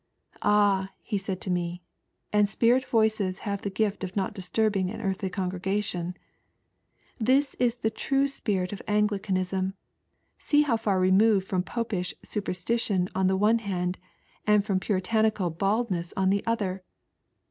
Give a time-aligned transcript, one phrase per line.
[0.41, 1.83] "Ah!" he said to me,
[2.33, 6.15] and spirit voices have the gift of not disturbing an earthly congi'egation,
[7.19, 9.75] "this is the true spirit of Anglicanism,
[10.39, 13.99] see how far removed from Popish superstition on the one hand
[14.47, 16.81] and from Puritanical lioldness on the other.